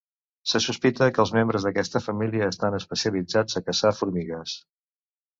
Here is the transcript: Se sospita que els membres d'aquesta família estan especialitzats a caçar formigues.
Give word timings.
Se 0.51 0.59
sospita 0.65 1.09
que 1.17 1.19
els 1.23 1.33
membres 1.35 1.67
d'aquesta 1.67 2.01
família 2.05 2.47
estan 2.53 2.77
especialitzats 2.77 3.59
a 3.61 3.63
caçar 3.69 3.93
formigues. 3.99 4.55